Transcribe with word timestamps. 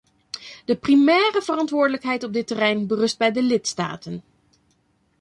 De 0.65 0.75
primaire 0.75 1.41
verantwoordelijkheid 1.41 2.23
op 2.23 2.33
dit 2.33 2.47
terrein 2.47 2.87
berust 2.87 3.17
bij 3.17 3.31
de 3.31 3.41
lidstaten. 3.43 4.23